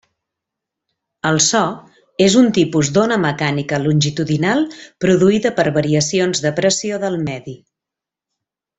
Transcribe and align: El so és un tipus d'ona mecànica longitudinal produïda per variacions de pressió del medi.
El 1.31 1.35
so 1.47 1.61
és 2.29 2.37
un 2.41 2.49
tipus 2.59 2.89
d'ona 2.97 3.19
mecànica 3.27 3.81
longitudinal 3.85 4.67
produïda 5.05 5.55
per 5.61 5.67
variacions 5.79 6.43
de 6.49 6.57
pressió 6.63 7.03
del 7.07 7.23
medi. 7.31 7.59